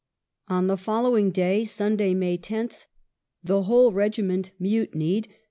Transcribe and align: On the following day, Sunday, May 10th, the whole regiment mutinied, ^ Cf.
On 0.47 0.65
the 0.65 0.77
following 0.77 1.29
day, 1.29 1.63
Sunday, 1.63 2.15
May 2.15 2.35
10th, 2.35 2.85
the 3.43 3.61
whole 3.65 3.91
regiment 3.91 4.49
mutinied, 4.57 5.27
^ 5.27 5.29
Cf. 5.29 5.33